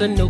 [0.00, 0.26] สนุ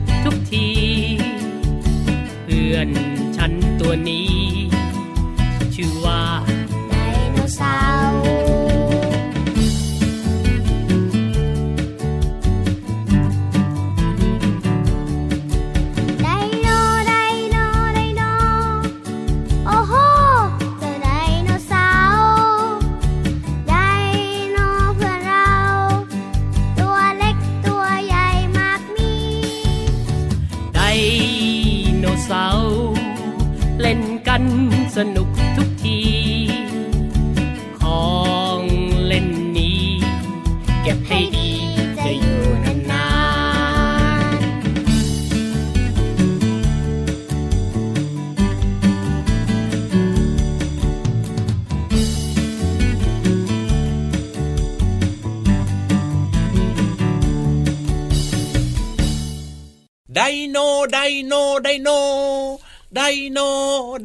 [62.96, 63.01] ได
[63.33, 63.38] โน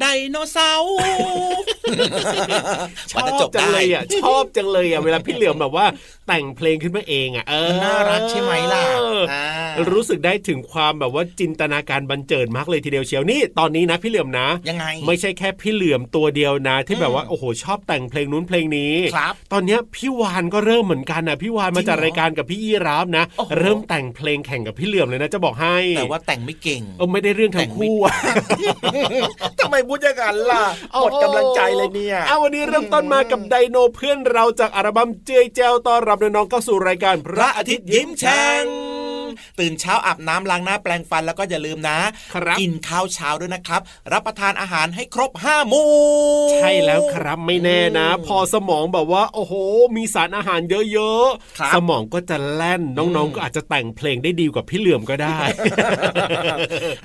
[0.00, 0.96] ไดโนเสาร์
[3.12, 5.86] ชอบจังเลยอะชอบจังเลยอะเวลาพี่เหลือมแบบว่า
[6.26, 9.46] แต่งเพลงขึ้นมาเองอะเออน่ารักใช่ไหมล่ะเอออ่า
[9.90, 28.14] รู้สึกได้ถึงความแบบว่าจินตนาการบันเจิดมากเลยทีเดียวเชียวนี่ตอนนี้นะพี่เหลือมนะยังไง ไม่ใช่แค่พี่เหลือมตัวเดียวนะ ที่แบบว่าอืมโอ้โหชอบแต่งเพลงนู้นเพลงนี้ครับตอนเนี้ยพี่วานก็เริ่มเหมือนกันนะพี่วานมาจริงเหรอจัดรายการกับพี่ยีราฟนะโอ้โหเริ่มแต่งเพลงแข่งกับพี่เหลือมเลยนะจะบอกให้ แต่ว่าแต่งไม่เก่งเออไม่ได้เรื่องทั้งคู่อะ
[29.60, 30.64] ทำไมพูดอย่างนั้นล่ะ
[31.00, 39.05] หมดกำลังใจเลยเนี่ยเอาวันนี้เริ่มต้นมากับไดโนเพื่อนเราจากอัลบั้มเจยเจวต้อนรับน้องๆเข้าสู่รายการพพระระอาอาทิทิตตย์ย์ยิ้ยิ้มมแฉ่แฉ่งง
[39.60, 41.98] ตื่นเช้าอาบน้ำล้างหน้าแปลงฟันแล้วก็อย่าลืมนะ
[42.34, 43.80] ครับกินข้าวเช้าด้วยนะครับ
[44.12, 45.88] รับประทานอาหารให้ครบห้าหมู่
[46.52, 49.52] ใช่แล้วครับไม่แน่นะ พอสมองแบบว่า โอ้โห
[49.96, 51.26] มีสารอาหารเยอะ
[51.58, 55.38] ครับๆสมองก็จะแล่นน้องอืมๆก็อาจจะแต่งเพลงได้ดีกว่าพี่เหลื่อมก็ได้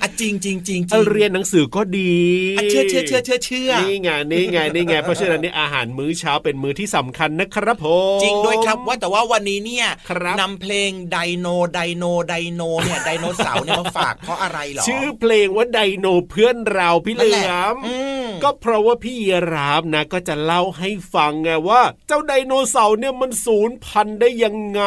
[0.00, 2.14] อะจริงจริงจริงเอาเรียนหนังสือก็ดี
[2.58, 7.86] อะเชื่อเชื่อเชื่อเชื่อเชื่อนี่ไงนี่ไงนี่ไงเพราะฉะนั้นนี่อาหารมื้อเช้าเป็นมื้อที่สำคัญนะครับผ
[8.18, 24.82] มจริงด้วยครับว่าแต่ว่าวันนี้เนี่ยครับนำเพลงไดโนไดโนไดโนเนี่ยไดโนเสาร์เนี่ยมาฝากเพราะอะไรเหรอ ชื่อเพลงว่าไดโนเพื่อนเราพี่เหนั่นลืแหละอมอืมก็เพราะว่าพี่ยีราฟนะก็จะเล่าให้ฟังไงว่า เจ้าไดโนเสาร์เนี่ยมันสูญพันธุ์ได้ยังไง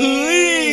[0.00, 0.34] เฮ้
[0.68, 0.70] ย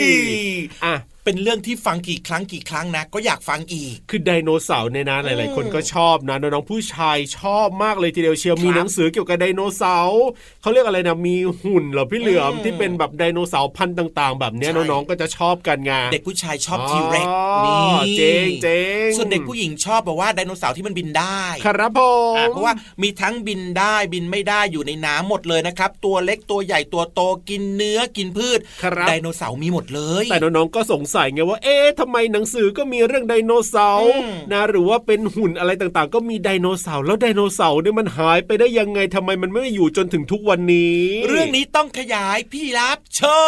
[0.84, 0.96] อะ
[1.30, 10.26] เป็นเรื่องที่ฟังกี่ครั้งกี่ครั้งนะ ก็อยากฟังอีก คือไดโนเสาร์เนี่ยนะหลาย ๆ คนก็ชอบนะน้องๆผู้ชายชอบมากเลยทีเดียวเชียวครับมีหนังสือเกี่ยวกับไดโนเสาร์
[10.62, 22.00] เขาเรียกอะไรนะมีหุ่นเหรอพี่เหลือมอืมที่เป็นแบบไดโนเสาร์พันธุ์ต่าง ๆ แบบเนี้ยใช่น้องๆก็จะชอบกันไงเด็กผู้ชายชอบทีเร็กอ๋อนี่เจ๋งเจ๋งส่วนเด็กผู้หญิงชอบแบบว่าไดโนเสาร์ที่มันบินได้ครับผ
[22.38, 43.40] อะมเพราะว่ามีทั้งบินได้บินไม่ได้อยู่ในน้ำหมดเลยนะครับ ตัวเล็กตัวใหญ่ตัวโตกินเนื้อกินพืชครับไดโนเสาร์มีหมดเลย แต่น้องๆก็สงสัยไงว่า เอ๊ะทำไมหนังสือก็มีเรื่องไดโนเสาร์อืมนะหรือว่าเป็นหุ่นอะไรต่างๆ ก็มีไดโนเสาร์แล้วไดโนเสาร์เนี่ยมันหายไปได้ยังไงทำไมมันไม่อยู่จนถึงทุกวันนี้ เรื่องนี้ต้องขยายพี่รับเชิ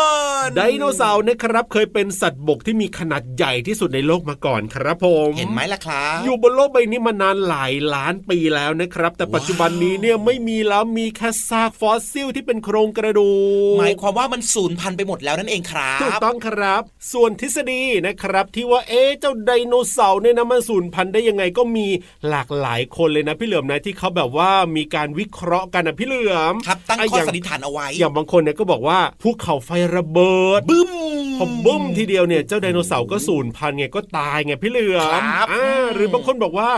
[0.47, 13.31] ญไดโนเสาร์นะครับเคยเป็นสัตว์บกที่มีขนาดใหญ่ที่สุดในโลกมาก่อนครับผมเห็นไหมล่ะครับอยู่บนโลกใบนี้มานานหลายล้านปีแล้วนะครับ แต่ปัจจุบันนี้เนี่ยไม่มีแล้วมีแค่ซากฟอสซิลที่เป็นโครงกระดู
[13.75, 16.81] กหมายความว่ามันสูญพันธุ์ไปหมดแล้วนั่นเองครัถูกบต้องครับ
[17.13, 21.87] ส่วนทฤษฎีนะครับ ที่ว่าเอ๊ะเจ้าไดโนเสาร์เนี่ยนะมันสูญพันธุ์ได้ยังไงก็มี
[22.29, 30.91] หลากหลายคนเลยนะพี่เหลือมนะที่เขาแบบว่ามีการวิเคราะห์กันนะพี่เหลือมครับตั้งะข้ออย่างสันนิษฐานเอาไว้ อย่างบางคนเนี่ยก็บอกว่าภูเขาไฟระเบิดบึ้ม
[31.39, 36.71] พอบึ้มทีเดียวเนี่ยเจ้าไดโนเสาร์ก็สูญพันธุ์ไงก็ตายไงพี่เหลือมครับอ่าหรือบางคนบอกว่า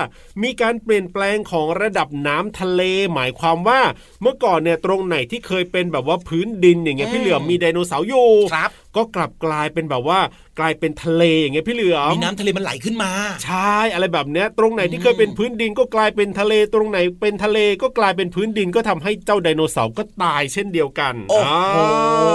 [0.43, 2.81] มีการเปลี่ยนแปลงของระดับน้ำทะเล
[3.13, 3.81] หมายความว่า
[4.21, 10.19] เมื่อก่อนเนี่ยตรงไหนที่เคยเป็นแบบว่าพื้นดินอย่างเงี้ยพี่เหลือมมีไดโนเสาร์อยู่ครับก็กลับกลายเป็นแบบว่า
[10.59, 13.11] กลายเป็นทะเลอย่างเงี้ยพี่เหลือมมีน้ำทะเลมันไหลขึ้นมา
[13.45, 21.59] ใช่อะไรแบบเนี้ยตรงไหนที่เคยเป็นพื้นดินก็กลายเป็นทะเลตรงไหนเป็นทะเลก็กลายเป็นพื้นดินก็ทำให้เจ้าไดโนเสาร์ก็ตายเช่นเดียวกันโอ้โหอ่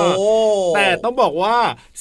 [0.05, 0.09] า
[0.75, 1.57] แต่ต้องบอกว่า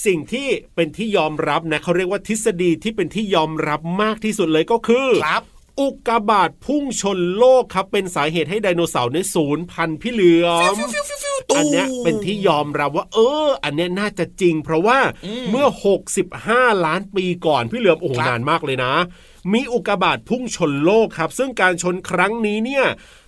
[0.06, 5.44] สิ่งที่เป็นที่ยอมรับนะเขาเรียกว่าทฤษฎีที่เป็นที่ยอมรับมากที่สุดเลยก็คือครับ
[5.80, 15.68] อุกกาบาตพุ่งชนโลกครับเป็นสาเหตุให้ไดโนเสาร์ในศูนย์พันธุ์พี่เหลือมฟิวฟิวฟิวฟิวตูอันเนี้ยเป็นที่ยอมรับว่า เออ อันเนี้ยน่าจะจริง เพราะว่าอืมเมื่อ
[16.26, 18.94] 65 ล้านปีก่อนพี่เหลือมโอ้โหครับนานมากเลยนะ
[19.54, 22.86] มีอุกกาบาตพุ่งชนโลกครับ ซึ่งการชนครั้งนี้เนี่ย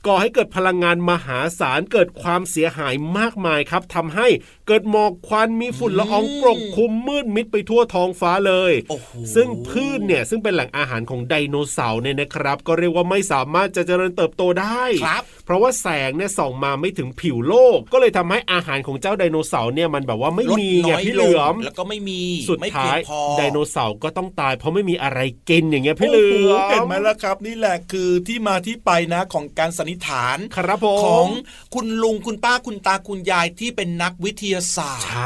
[0.07, 4.27] ก่อให้เกิดพลังงานมหาศาลเกิดความเสียหายมากมายครับทำให้
[4.67, 25.19] เกิดหมอกควันมีฝุ่นละอองปกคลุมมืดมิดไปทั่วท้องฟ้าเลยโอ้โหซึ่งพืชเนี่ยซึ่งเป็นแหล่งอาหารของไดโนเสาร์เนี่ยนะครับ ก็เรียกว่าไม่สามารถจะเจริญเติบโตได้ครับเพราะว่าแสงเนี่ยส่องมาไม่ถึงผิวโลก ก็เลยทำให้อาหารของเจ้าไดโนเสาร์เนี่ยมันแบบว่าไม่ลดมีไงน้อยพี่ลเหลืงอมแล้วก็ไม่มีสุดไม่ท้าเพียยงพอไดโนเสาร์ก็ต้องตาย เพราะไม่มีอะไร
[25.49, 31.27] กินอย่างเงี้ยพี่เหลือโโเห็นมไหมล่ะครับ นี่แหละคือที่มาที่ไปนะของการสันนิษฐานครับผมของ
[31.73, 35.17] คุณลุงคุณป้าคุณตาคุณยายที่เป็นนักวิทยาศาสตร์ใช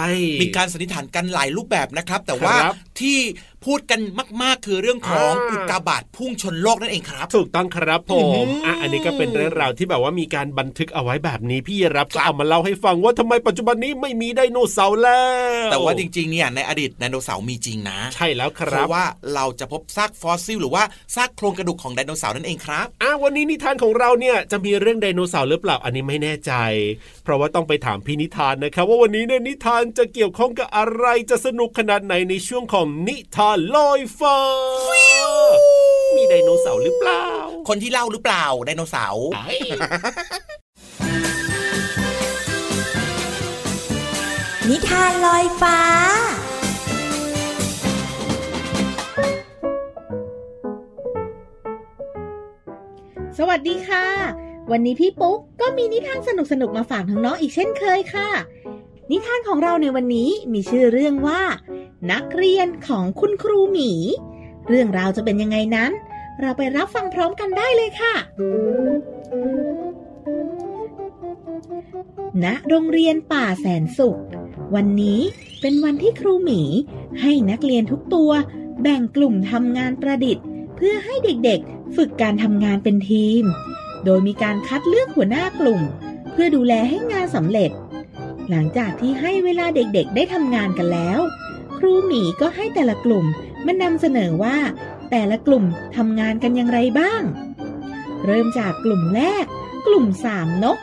[0.00, 3.18] มีการสันนิษฐานกันหลายรูปแบบนะครับ แต่ว่าครับที่
[3.66, 4.00] พูดกัน
[4.42, 15.22] มาก ๆ คือเรื่องของอ่าอุกกาบาตพุ่งชนโลกนั่นเองครับ ถูกต้องครับผอื้อหืมออ่อะอันนี้ก็เป็นเรื่องราวที่แบบว่ามีการบันทึกเอาไว้แบบนี้พี่รับครัก็บเอามาเล่าให้ฟังว่าทำไมปัจจุบันนี้ไม่มีไดโนเสาร์แล้
[15.66, 20.84] ว แต่ว่าจริง ๆ เนี่ยในอดีตไดโนเสาร์มีจริงนะ ใช่แล้วครับราะว่าเราจะพบซากฟอสซิลหรือว่า
[21.14, 26.52] ซากโครงกระดูกของไดโนเสาร์นั่นเองครับอะวันนี้นิทานของเราเนี่ยจะมีเรื่องไดโนเสาร์หรือเปล่าอันนี้ไม่แน่ใจ
[27.24, 34.38] เพราะว่าต้องไปถามพี่นิทานนะครับ ว่าวันนี้เนี่ยนิทานจะเกี่ยวข้องกับอะไรจะสนุกขนาดไหนในช่วงของนิทานลอยฟ้า
[36.16, 37.26] มีไดโนเสาร์หรือเปล่า
[37.68, 39.56] คนที่เล่าหรือเปล่าไดโนเสาร์ไอ้
[44.68, 45.78] นิทานลอยฟ้า
[53.38, 54.06] สวัสดีค่ะ
[54.70, 56.30] วันนี้พี่ปุ๊กก็มีนิทานส
[56.60, 58.28] นุกๆ มาฝากน้องๆอีกเช่นเคยค่ะ
[59.10, 61.42] นิทานของเราในวันนี้มีชื่อเรื่องว่า
[62.12, 63.92] นักเรียนของคุณครูหมี
[64.68, 65.90] เรื่องราวจะเป็นยังไงนั้น
[66.40, 68.14] เราไปรับฟังพร้อมกันได้เลยค่ะ
[72.44, 74.18] ณ โรงเรียนป่าแสนสุข
[74.74, 75.20] วันนี้
[75.60, 76.62] เป็นวันที่ครูหมี
[77.20, 78.30] ให้นักเรียนทุกตัว
[78.82, 80.44] แบ่งกลุ่มทำงานประดิษฐ์
[80.76, 83.44] เพื่อให้เด็กๆ ฝึกการทำงานเป็นทีม
[84.04, 85.80] โดยมีการคัดเลือกหัวหน้ากลุ่ม
[86.32, 87.70] เพื่อดูแลให้งานสำเร็จ
[88.50, 91.20] หลังจากที่ให้เวลาเด็กๆ ได้ทำงานกันแล้ว
[91.78, 93.24] ครูหมีก็ให้แต่ละกลุ่ม
[93.66, 94.56] มานำเสนอว่า
[95.10, 95.64] แต่ละกลุ่ม
[95.96, 97.22] ทำงานกันอย่างไรบ้าง
[98.26, 99.46] เริ่มจากกลุ่มแรก
[99.86, 100.78] กลุ่มสามนก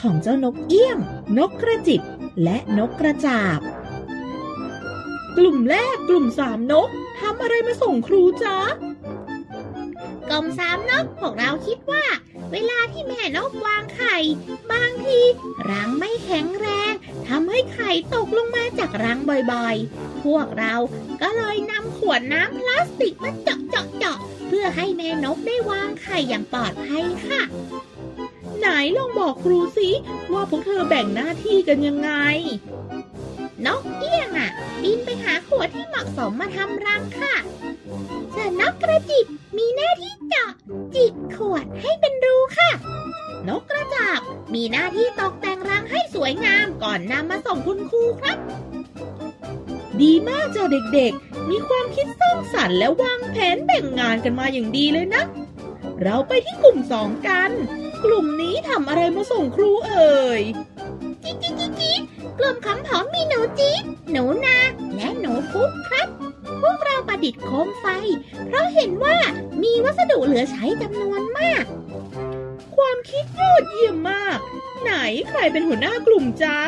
[0.00, 0.98] ของเจ้านกเอี้ยง
[1.38, 2.02] นกกระจิบ
[2.44, 3.58] และนกกระจาบ
[5.38, 6.88] กลุ่มแรกกลุ่มสามนก
[7.20, 8.58] ทำอะไรมาส่งครูจ๊ะ
[10.30, 12.04] กลุ่มสามนกพวกเราคิดว่า
[12.52, 14.16] เวลาที่แม่นกวางไข่
[14.72, 15.20] บางที
[15.70, 16.92] รังไม่แข็งแรง
[17.28, 19.18] ทำให้ไข่ตกลงมาจากรัง
[19.52, 20.74] บ่อยๆ พวกเรา
[21.22, 24.18] ก็เลยนำขวดน้ำพลาสติกมาเจาะเจาะเจาะ
[24.48, 27.42] เพื่อให้แม่นกได้วางไข่อย่างปลอดภัยค่ะ
[28.58, 28.66] ไหน
[28.96, 29.90] ลองบอกครูสิ
[30.32, 32.10] ว่าพวกเธอแบ่งหน้าที่กันยังไง
[33.66, 34.50] นกเอี้ยงอะ
[34.82, 37.34] บินไปหาขวดที่เหมาะสมมาทำรังค่ะ
[38.34, 39.26] ส่วนนกกระจิบ
[39.56, 40.50] มีหน้าที่เจาะ
[40.94, 42.14] จิกขวดให้เป็น
[42.56, 42.70] ค่ะ
[43.48, 44.20] นกกระจาบ
[44.54, 48.38] มีหน้าที่ตกแต่งรังให้สวยงามก่อนนำมาส่งคุณครูครับ
[50.02, 50.64] ดีมากจ้ะ
[50.94, 55.22] เด็กๆ มีความคิดสร้างสรรค์และวางแผนแบ่งงานกันมาอย่างดีเลยนะ
[56.02, 57.50] เราไปที่กลุ่มสองกัน
[58.04, 60.42] กลุ่มนี้ทำอะไรมาส่งครูเอ่ย
[61.22, 61.96] จิ๊ดจิ๊ดจิ๊ดจิ๊
[62.38, 64.58] กลุ่มคำผอมมีหนูจิ๊ดหนูนา
[64.96, 66.08] และหนูพุกครับ
[66.62, 67.86] พวกเราประดิษฐ์โคมไฟ
[68.46, 69.16] เพราะเห็นว่า
[69.62, 71.64] มีวัสดุเหลือใช้จำนวนมาก
[72.76, 74.38] ความคิดยอดเยี่ยมมาก
[74.82, 74.92] ไหน
[75.28, 76.58] ใครเป็นหัวหน้ากลุ่มจ๊ะ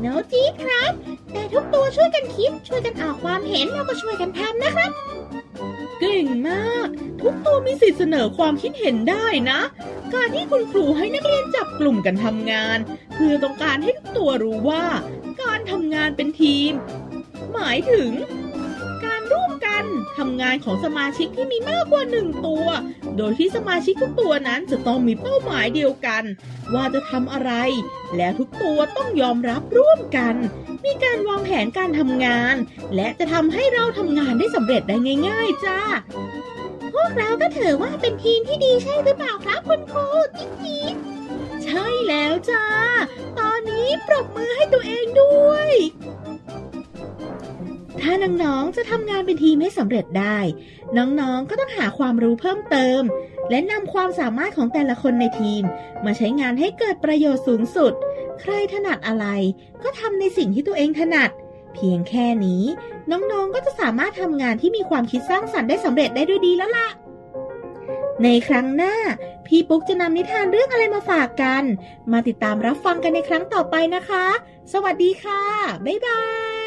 [0.00, 0.92] หนูจี๊ดครับ
[1.32, 4.90] แต่ทุกตัวช่วยกันคิด ช่วยกันออกความเห็นแล้วก็ช่วยกันทำนะครับ
[6.00, 6.88] เก่งมาก
[7.22, 9.60] ทุกตัวมีสิทธิ์เสนอความคิดเห็นได้นะ
[10.14, 12.78] การที่คุณครูให้นักเรียนจับกลุ่มกันทำงาน
[13.14, 14.84] เพื่อต้องการให้ทุกตัวรู้ว่า
[15.42, 16.72] การทำงานเป็นทีม
[17.52, 18.37] หมายถึงการร่วมกัน
[20.18, 22.66] ทำงานของสมาชิกที่มีมากกว่าหนึ่งตัว
[23.16, 26.22] โดยที่สมาชิกทุกตัวนั้นจะต้องมีเป้าหมายเดียวกัน
[26.74, 27.52] ว่าจะทำอะไร
[28.16, 30.34] และทุกตัวต้องยอมรับร่วมกัน
[30.84, 32.56] มีการวางแผนการทำงาน
[32.94, 34.96] และจะทำให้เราทำงานได้สำเร็จได้
[35.28, 35.80] ง่าย ๆ จ้า
[36.94, 40.06] พวกเราก็ถือว่าเป็นทีมที่ดีใช่หรือเปล่าครับคุณครู
[40.38, 40.94] จิ๊ดจิ๊ด
[41.64, 42.64] ใช่แล้วจ้า
[43.38, 45.70] ตอนนี้ปรบมือให้ตัวเองด้วย
[48.02, 50.38] ถ้าน้องๆจะทำงานเป็นทีมให้สำเร็จได้
[50.96, 53.02] น้องๆก็ต้องหาความรู้เพิ่มเติม
[53.50, 55.62] และนำความสามารถของแต่ละคนในทีม
[56.04, 57.92] มาใช้งานให้เกิดประโยชน์สูงสุด
[58.40, 59.26] ใครถนัดอะไร
[59.82, 61.30] ก็ทำในสิ่งที่ตัวเองถนัด
[61.74, 62.64] เพียงแค่นี้
[63.10, 66.88] น้องๆก็จะสามารถทำงานที่มีความคิดสร้างสรรค์ได้สำเร็จได้ด้วยดีแล้วล่ะ
[68.22, 68.94] ในครั้งหน้า
[69.46, 71.64] พี่ปุ๊กจะนำนิทานเรื่องอะไรมาฝากกัน
[72.12, 74.26] มาติดตามรับฟังกันในครั้งต่อไปนะคะ
[74.72, 75.42] สวัสดีค่ะ
[75.86, 76.20] บ๊ายบา
[76.56, 76.57] ย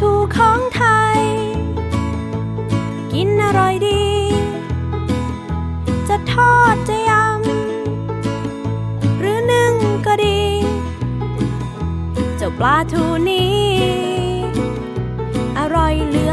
[0.10, 0.82] ูของไท
[1.18, 1.20] ย
[3.12, 4.04] กินอร่อยดี
[6.08, 9.74] จะทอดจะยำ หรือนึ่ง
[10.06, 10.40] ก็ดี
[12.36, 13.58] เจ้าปลาทูนี้
[15.58, 16.32] อร่อยเหลือ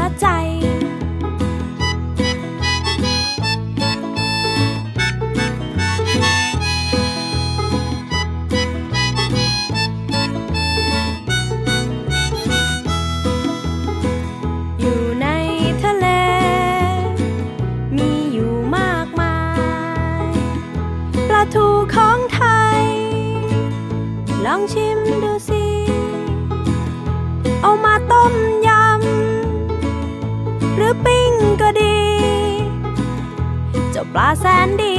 [34.18, 34.98] ปลาแสนดี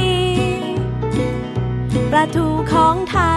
[2.10, 3.27] ปลาทูของไทย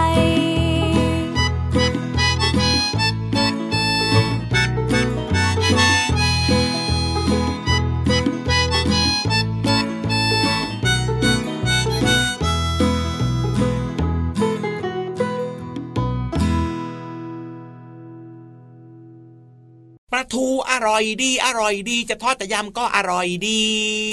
[20.32, 23.64] ทูอร่อยดี อร่อยดี จะทอดแต่ยำก็อร่อยดี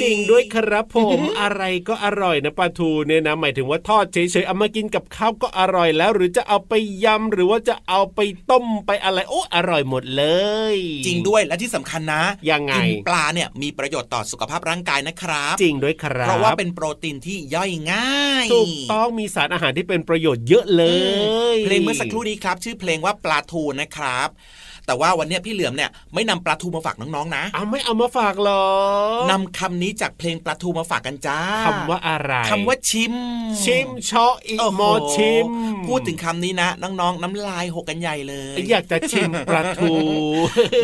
[0.01, 6.73] จริงด้วยครับผมอะไรก็อร่อยนะปลาทูเนี่ยนะหมายถึงว่าทอดเฉยๆเอามากินกับข้าวก็อร่อยแล้ว หรือจะเอาไป
[7.05, 8.19] ยำหรือว่าจะเอาไป
[8.51, 10.23] ต้มไปอะไรโอ้อร่อยหมดเล
[10.73, 20.83] ย จริงด้วยและที่สำคัญนะยังไงกินปลาเนี่ยมีประโยชน์ต่อสุขภาพร่างกายนะครับ จริงด้วยครับเพราะว่าเป็นโปรตีนที่ย่อยง่ายถูกต้องมีสารอาหารที่เป็นประโยชน์เยอะเล
[21.53, 24.29] ยเพลงเมื่อสักครู่นี้ครับ ชื่อเพลงว่าปลาทูนะครับ
[24.89, 28.65] แต่ว่าวันเนี้ยพี่เหลือมเนี่ยไม่นำปลาทูมาฝากน้องๆนะเอาไม่เอามาฝากหรอ
[29.31, 33.13] นำคำนี้จากเพลงปลาทูมาฝากกันจ้าคำว่าอะไรคำว่าชิม
[33.63, 35.45] ชิมชออีโอ้โหมอชิม
[35.87, 39.93] พูดถึงคำนี้นะน้องๆน้ำลายหกกันใหญ่เลย อยากจะชิมปลาทู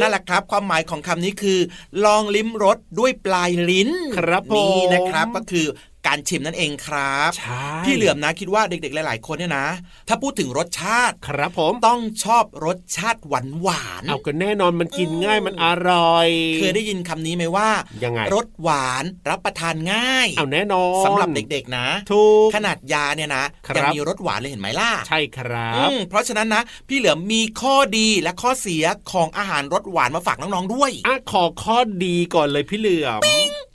[0.01, 1.59] นั่นแหละครับ ความหมายของคำนี้คือ
[2.05, 5.65] ลองลิ้มรสด้วยปลายลิ้น ครับผมนี่นะครับก็คือ
[6.07, 9.67] การชิมนั่นเองครับใช่พี่เหลือมนะคิดว่าเด็กๆ หลาย ๆ คนเนี่ยนะ
[10.07, 17.69] ถ้าพูดถึงรสชาติครับผมต้องชอบรสชาติหวานหวานๆเอาก็แน่นอนมันกินง่ายมันอร่อย เคยได้ยินคำนี้ไหมว่า
[18.03, 33.21] ยังไงรสหวานรับประทานง่าย เอาแน่นอนสำหรับเด็กๆนะถูกขนาดยาเนี่ยนะครับยังมีรสหวานเลยเห็นไหมล่ะใช่ครับอืมเพราะฉะนั้นนะ พี่เหลือมมีข้อดีและข้อเสียของอาหารรสหวานมาฝากน้องๆด้วยอะขอข้อดีก่อนเลยพี่เหลือม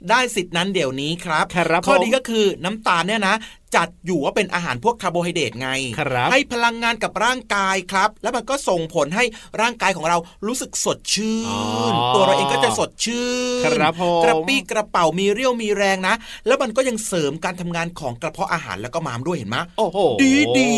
[0.09, 3.35] ได้สิทธินั้นเดี๋ยวนี้ครับครับข้อผมดีก็คือน้ำตาลเนี่ยนะ
[3.75, 9.23] จัดอยู่ว่าเป็นอาหารพวกคาร์โบไฮเดรตไงครับให้พลังงานกับร่างกายครับ แล้วมันก็ส่งผลให้
[9.61, 11.59] ร่างกายของเรารู้สึกสดชื่อ๋
[11.91, 13.27] นอตัวเราเองก็จะสดชื่
[13.63, 16.15] นครับผมกระปี้กระเป๋ามีเรี่ยวมีแรงนะ
[16.47, 20.71] แล้วมันก็ยังเสริมการทำงานของกระเพาะอาหารแล้วก็ม้ามด้วยเห็นไหมโอ้โหดีดี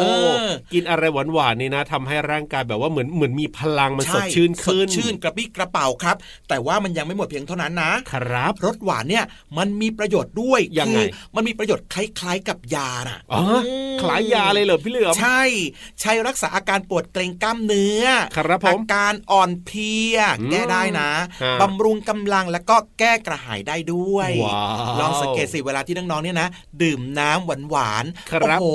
[0.00, 0.04] เอ
[0.40, 6.16] อกินอะไรหวานๆนี่นะทำให้ร่างกายแบบว่าเหมือนเหมือนมีพลังมันสดใชื่นขึ้นสดชื่นกระปี้กระเป๋าครับ
[6.48, 9.24] แต่ว่ามันยังไม่หมดเพียงเท่านั้นนะครับรสหวานเนี่ย
[9.58, 15.42] มันมีประโยชน์ด้วยยังไงคือมันมีประโยชน์คล้ายๆกับยาน่ะอ๋ออืมคล้ายยาเลยเหรอพี่เหลือมใช่
[16.00, 18.04] ใช้รักษาอาการปวดเกร็งกล้ามเนื้อ
[18.36, 21.10] ครับผมอาการอ่อนเพลียอืมแก้ได้นะ
[21.42, 24.62] ฮะบำรุงกำลังแล้วก็แก้กระหายได้ด้วยว้า
[24.94, 26.48] วลองสังเกตสิเวลาที่น้องๆเนี่ยนะ
[26.82, 28.66] ดื่มน้ำหวานๆครับโอ้โห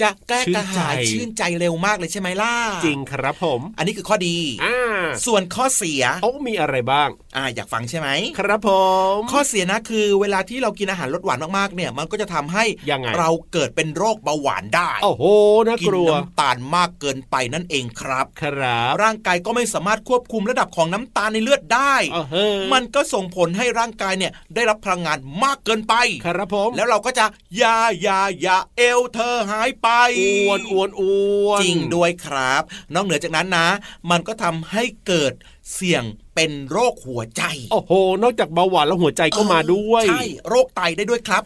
[0.00, 8.70] จะแก้กระหายชื่ชื่นนใจใจเร็วมากเลยใช่ไหมล่ะจริงครับผม อันนี้คือข้อดีอ่าส่วนข้อเสียโอ้มีอะไรบ้างอ่าอยากฟังใช่ไหมครับผ
[9.16, 12.64] ม ข้อเสียนะคือ เวลาที่เรากินอาหารรสหวานมากๆเนี่ย มันก็จะทำให้
[12.98, 15.24] ยังไง เราเกิดเป็นโรคเบาหวานได้โอ้โห
[15.66, 25.94] น่ากิกลัวน้ำตาลมากเกินไปนั่นเองครับ ครับ ร่างกายก็ไม่สามารถควบคุมระดับของน้ำตาลในเลือดได้เออเฮ้ยมันก็ส่งผลให้ร่างกายเนี่ยได้รับพลังงานมากเกินไป
[26.26, 27.24] ครับผมแล้วเราก็จะ
[27.62, 29.88] ยายายาเอวเธอหายไป
[30.20, 32.62] อ้วนอ้วนอ้วนจริงด้วยครับ
[32.94, 33.68] นอกเหนือจากนั้นนะ
[34.10, 35.32] มันก็ทำให้เกิด
[35.74, 41.42] เสี่ยงเป็นโรคหัวใจ โอ้โห นอกจากเบาหวานแล้วหัวใจก็มาด้วย ใช่ โรคไตได้ด้วยครับ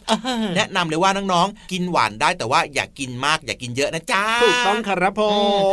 [0.56, 5.22] แนะนำเลยว่าน้องๆ กินหวานได้แต่ว่าอย่ากกินมากอย่ากกินเยอะนะจ๊ะ ถูกต้องครับผ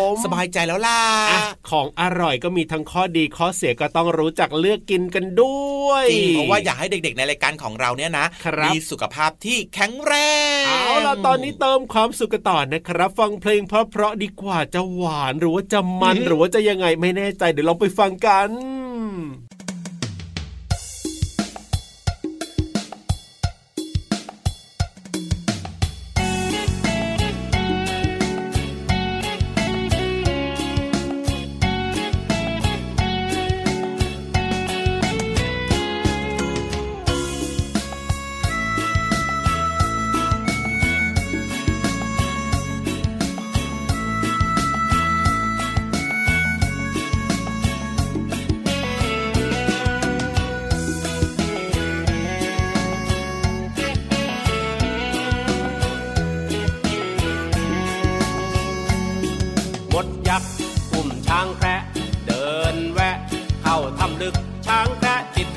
[0.09, 0.99] มสบายใจแล้วล่ะ
[1.31, 10.13] อะของอร่อยก็มีทั้งข้อดีข้อเสียก็ต้องรู้จักเลือกกินกันด้วย จริง เพราะว่าอยากให้เด็กๆ ในรายการของเราเนี่ยนะครับมีสุขภาพที่แข็งแร
[10.61, 18.78] ง เอาล่ะตอนนี้เติมความสุขกันต่อนะครับ ฟังเพลงเพราะๆดีกว่าจะหวานหรือว่าจะมันหรือว่าจะยังไงไม่แน่ใจเดี๋ยวลองไปฟังกันหม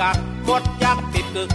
[0.02, 1.50] แคติดกักดยักติดกึก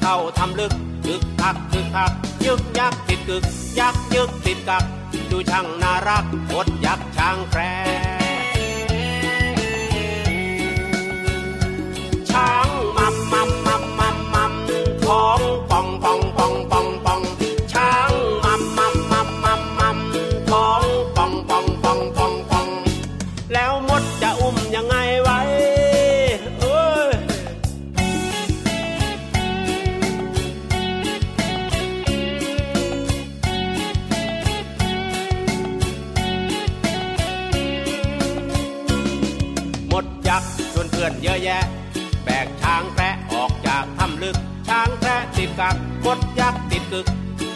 [0.00, 0.72] เข้าทำลึก
[1.06, 2.12] กึกทักกึกทัก
[2.44, 3.44] ยึกยักติดกึก
[3.78, 4.84] ยักยึกติดกัก
[5.30, 7.60] ดูช่างน่ารักกดยักช้างแคร
[12.30, 13.06] ช้างมา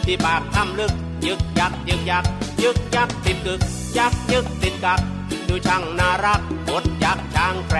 [0.05, 0.93] ที่ปากถ้ำลึก
[1.27, 2.25] ยึกยักยึกยัก
[2.63, 3.61] ยึกยักติดกึก
[3.97, 4.99] ยักยึกติดกัก
[5.47, 7.79] ดูช่างน่ารักหมดยักช่างแคร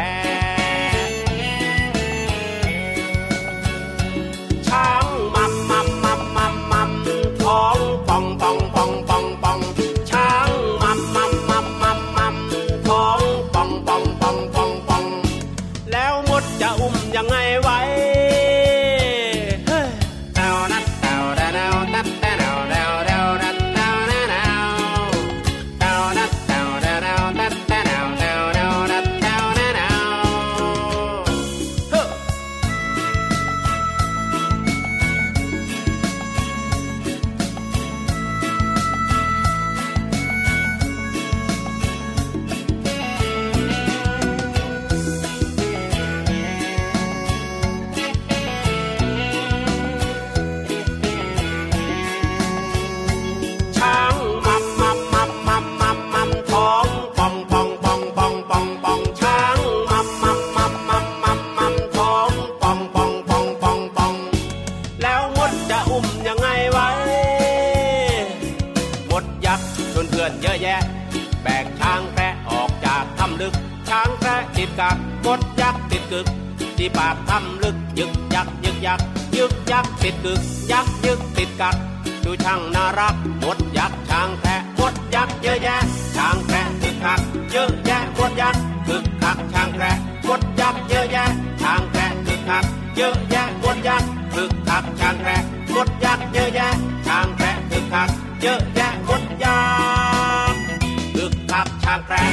[101.23, 102.23] คึกคักช้างแคระ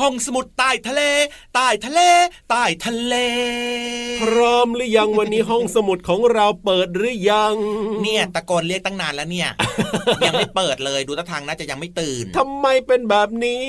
[0.00, 1.02] ห้องสมุดใต้ทะเล
[1.54, 2.00] ใต้ทะเล
[2.50, 3.14] ใต้ทะเล
[4.22, 7.54] พร้อมหรือยังวันนี้ห้องสมุดของเราเปิดหรือยัง
[8.02, 9.50] เนี่ยตะโกนเรียกตั้งนานแล้วเนี่ย
[10.26, 13.64] ยังไม่เปิดเลยดูท่าทางน่าจะยังไม่ตื่นทำไมเป็นแบบนี้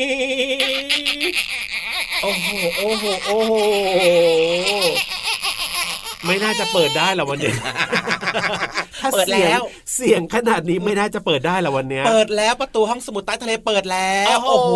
[2.24, 2.48] โอ้โห
[2.78, 3.54] โอ้โหโอ้โห
[6.26, 7.54] ไม่น่าจะเปิดได้หรอวันนี้
[9.02, 9.62] ถ้าเปิดแล้ว
[9.96, 14.72] เสียงขนาดนี้ไม่น่าจะเปิดได้หรอวันเนี้ย เปิดแล้วประตูห้องสมุดใต้ทะเลเปิดแล้ว โอ้โห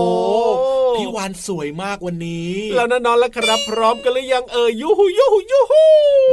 [0.95, 5.83] พี่วานสวยมากวันนี้ แล้วนะน้องแล้วครับ พร้อมกันหรือยังเอ่ยยูฮูยูฮูยูฮู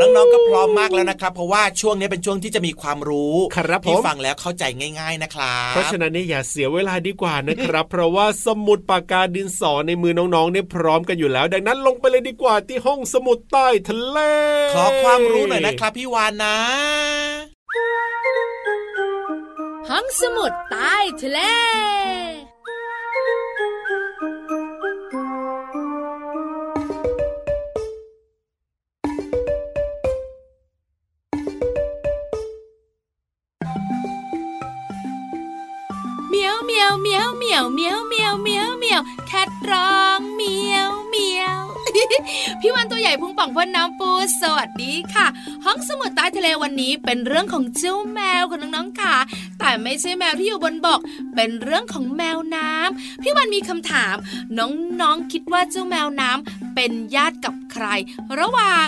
[0.00, 4.64] น้องๆก็พร้อมมากแล้วนะครับ เพราะว่าช่วงนี้เป็นช่วงที่จะมีความรู้ครับผมที่ฟังแล้วเข้าใจ
[5.00, 14.18] ง่าย ๆนะครับเพราะฉะนั้นเนี่ยอย่าเสียเวลาดีกว่านะครับ เพราะว่าสมุดปากกาดินสอในมือน้องๆเนี่ยพร้อมกันอยู่แล้ว ดังนั้นลงไปเลยดีกว่าที่ห้องสมุดใต้ทะเล
[14.74, 16.58] ขอความรู้หน่อยนะครับพี่วานนะ
[19.88, 21.38] ห้องสมุดใต้ทะเล
[36.28, 40.17] เมียวเมียวเมียวเมียวเมียวเมียวเมียวเมียวแคทร้อง
[42.60, 45.26] พี่วันตัวใหญ่พุงป่องพ่นน้ำปูสวัสดีค่ะ
[45.64, 49.16] ห้องสมุดใต้ทะเลวันนี้เป็นเรื่องของเจ้าแมวคุณน้องๆค่ะ
[49.58, 51.00] แต่ไม่ใช่แมวที่อยู่บนบก
[51.34, 54.14] เป็นเรื่องของแมวน้ำพี่วันมีคำถาม
[54.58, 57.86] น้องๆคิดว่าเจ้าแมวน้ำเป็นญาติกับใคร
[58.38, 58.86] ระหว่าง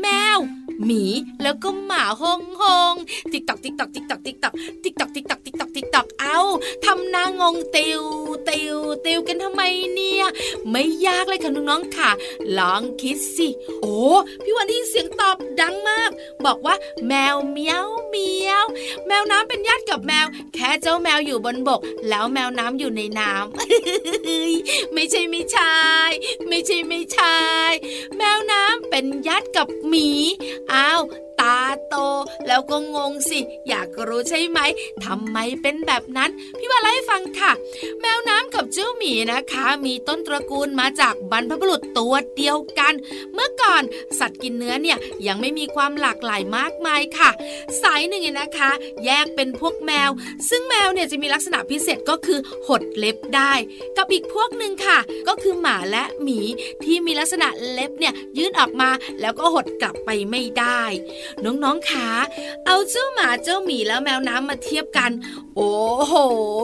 [0.00, 0.06] แม
[0.36, 0.38] ว
[0.84, 1.04] หมี
[1.42, 2.94] แล้วก็หมาโฮ่งโฮ่ง
[3.32, 4.52] ติ๊กตอกติ๊กตอกติ๊กตอกติ๊กตอก
[4.84, 6.38] ติ๊กตอกติ๊กตอกติ๊กตอกติ๊กตอกเอา
[6.84, 8.02] ทำหน้างงติว
[8.48, 9.62] ติวติวกันทำไม
[9.94, 10.24] เนี่ย
[10.70, 12.10] ไม่ยากเลยค่ะน้องๆค่ะ
[12.58, 13.48] ลองคิดสิ
[13.80, 13.96] โอ้
[14.44, 16.10] พี่วันได้ยินเสียงตอบดังมาก
[16.44, 16.74] บอกว่า
[17.08, 18.64] แมวเมียวเมียว
[19.06, 25.72] แมวน้ำเป็นญาติกับแมว แค่เจ้าแมวอยู่บนบก แล้วแมวน้ำอยู่ในน้ำไม่ใช่ไม่ใช่
[26.48, 27.38] ไม่ใช่ไม่ใช่
[28.16, 30.08] แมวน้ำเป็นญาติกับหมี
[30.70, 31.00] อ้าว
[31.42, 31.96] ตาโต
[32.48, 34.58] แล้วก็งงสิ อยากรู้ใช่ไหม
[35.04, 37.52] ทำไมเป็นแบบนั้น พี่ว่าเล่าให้ฟังค่ะ
[38.00, 42.94] แมวน้ำกับเจ้าหมีนะคะ มีต้นตระกูลมาจากบรรพบุรุษตัวเดียวกัน
[43.34, 43.82] เมื่อก่อน
[44.18, 47.30] สัตว์กินเนื้อเนี่ยยังไม่มีความหลากหลายมากมายค่ะ
[47.82, 48.70] สายหนึ่งเนี่ยนะคะ
[49.04, 50.10] แยกเป็นพวกแมว
[50.48, 53.52] ซึ่งแมวเนี่ยจะมีลักษณะพิเศษก็คือหดเล็บได้
[53.96, 56.40] กับอีกพวกหนึ่งค่ะ ก็คือหมาและหมี
[56.84, 60.82] ที่มีลักษณะเล็บเนี่ยยื่นออกมาแล้วก็หดกลับไปไม่ได้
[61.44, 62.10] น้องๆคะ
[62.66, 65.10] เอาเจ้าหมาเจ้าหมีแล้วแมวน้ำมาเทียบกัน
[65.56, 65.72] โอ้
[66.06, 66.14] โห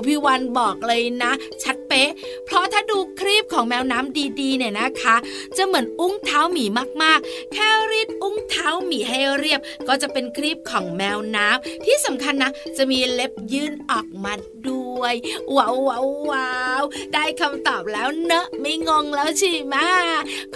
[0.07, 2.11] พี่วันบอกเลยนะ ชัดเป๊ะ
[2.45, 5.17] เพราะถ้าดูครีบของแมวน้ำดีๆเนี่ยนะคะ
[5.57, 6.65] จะเหมือนอุ้งเท้าหมี
[7.03, 14.33] มากๆ แค่รีดอุ้งเท้าหมีให้เรียบ ก็จะเป็นครีบของแมวน้ำที่สำคัญนะ จะมีเล็บยื่นออกมา
[14.69, 16.83] ด้วย ว้าวว้าววาว
[17.15, 19.77] ได้คำตอบแล้วเนอะไม่งงแล้วใช่ไหม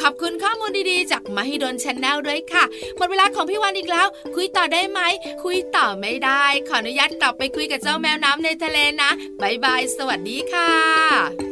[0.00, 2.64] ขอบคุณข้อมูลดีๆ จากมหิดล Channel ด้วยค่ะ
[2.96, 5.00] หมดเวลาของพี่วันอีกแล้ว คุยต่อได้ไหม
[5.44, 9.10] คุยต่อไม่ได้ ขออนุญาตกลับไปคุยกับเจ้าแมวน้ำในทะเลนะ
[9.42, 11.51] bye bye สวัสดีค่ะ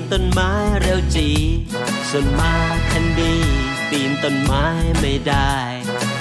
[0.00, 1.28] นต้นไม้เร็วจี
[2.10, 2.54] ส่วนมา
[2.86, 3.34] แคนดี
[3.90, 4.64] ปีนต้นไม้
[5.00, 5.54] ไม่ได้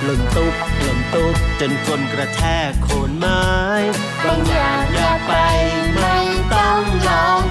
[0.04, 3.44] หล่นตุ๊บหล่นตุ๊บจนก้นกระแทกโคนไม้
[4.24, 5.34] บางอย่างอยากไป
[5.96, 6.18] ไม่
[6.54, 7.51] ต้องลอง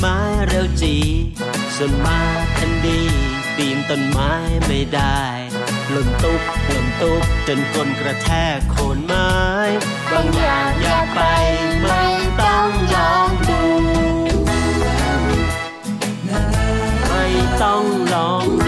[0.00, 0.96] ไม้เร็วจี
[1.76, 2.20] ส่วนมา
[2.56, 3.00] ทันดี
[3.56, 4.32] ปีนต้นไม้
[4.66, 5.22] ไม่ได้
[5.90, 9.30] หล่นตุ๊บหล่นตุ๊บจนก้นกระแทกโคนไม้
[10.10, 11.20] บางอย่างอยากไป
[11.82, 12.04] ไม่
[12.40, 13.62] ต้องลองดู
[17.08, 17.26] ไม่
[17.62, 17.84] ต้อง
[18.14, 18.67] ลองด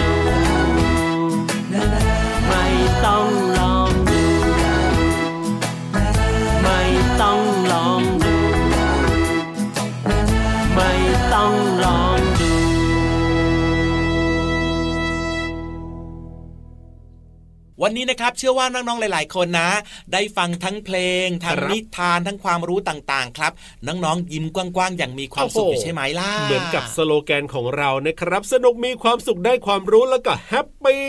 [17.81, 19.69] วันนี้นะครับเชื่อว่าน้องๆหลาย ๆ คนนะ
[20.13, 23.51] ได้ฟังทั้งเพลงทั้งครับนิทานทั้งความรู้ต่างๆ ครับ
[23.87, 31.03] น้องๆยิ้มกว้างๆอย่างมีความสุขอยู่ใช่ไหมล่ะเหมือนกับสโลแกนของเรานะครับ สนุกมีความสุขได้ความรู้แล้วก็ happy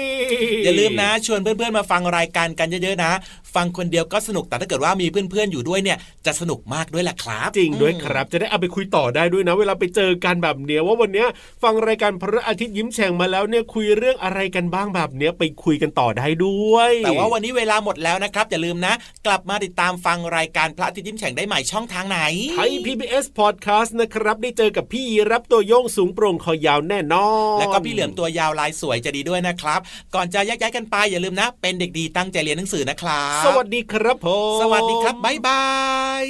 [0.64, 3.12] อย่าลืมนะ ชวนเพื่อนๆมาฟังรายการกันเยอะๆนะ
[3.56, 11.28] ฟังคนเดียวก็สนุกแต่ถ้าเกิดว่ามีเพื่อนๆอยู่ด้วยเนี่ยจะสนุกมากด้วยแหละครับ จริงด้วยครับ จะได้เอาไปคุยต่อได้ด้วยนะ เวลาไปเจอกันแบบเนี้ยว่าวันเนี้ย
[11.62, 18.94] ฟังรายการพระอาทิตย์ยิ้มแฉ่งมาแล้วเนี่ยคุยเรื่องอะไรกันบ้างแบบเนี้ยไปคุยกันต่อได้ด้วย แต่ว่าวันนี้เวลาหมดแล้วนะครับ อย่าลืมนะ
[19.26, 22.20] กลับมาติดตามฟังรายการพระอาทิตย์ยิ้มแฉ่งได้ใหม่ช่องทางไหน
[22.52, 29.80] ไทย PBS Podcast นะครับได้เจอกับพี่ยีรับตัวโยงสูงโปร่งคอยาวแน่นอนแล้วก็พี่เหลือมตัวยาวลายสวยจะดีด้วยนะครับ
[30.14, 35.62] ก่อนจะแยกย้ายกันไปอย่าลืมนะ เป็นเด็กดีตั้งใจเรียนหนังสือนะครับสวัสดีครับผมสวัสดีครับบ๊ายบา
[36.22, 36.24] ย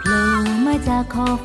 [0.00, 0.20] โผล่
[0.66, 1.38] มาจากขอบ